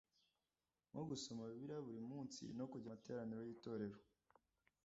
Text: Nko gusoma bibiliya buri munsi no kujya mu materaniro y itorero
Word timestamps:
Nko 0.91 1.01
gusoma 1.11 1.41
bibiliya 1.51 1.83
buri 1.85 1.99
munsi 2.09 2.41
no 2.57 2.65
kujya 2.71 2.91
mu 2.91 2.93
materaniro 2.95 3.41
y 3.45 3.51
itorero 3.55 3.97